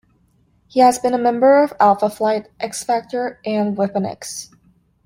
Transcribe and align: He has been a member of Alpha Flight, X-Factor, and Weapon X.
He 0.67 0.79
has 0.79 0.97
been 0.97 1.13
a 1.13 1.19
member 1.19 1.61
of 1.61 1.75
Alpha 1.79 2.09
Flight, 2.09 2.47
X-Factor, 2.59 3.39
and 3.45 3.77
Weapon 3.77 4.03
X. 4.03 4.49